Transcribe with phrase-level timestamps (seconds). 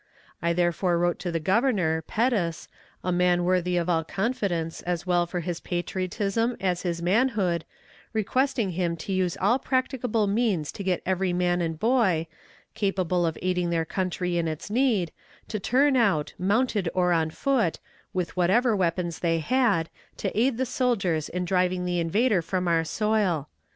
[0.41, 2.67] I therefore wrote to the Governor, Pettus,
[3.03, 7.65] a man worthy of all confidence, as well for his patriotism as his manhood,
[8.11, 12.25] requesting him to use all practicable means to get every man and boy,
[12.73, 15.11] capable of aiding their country in its need,
[15.49, 17.77] to turn out, mounted or on foot,
[18.11, 19.87] with whatever weapons they had,
[20.17, 23.49] to aid the soldiers in driving the invader from our soil.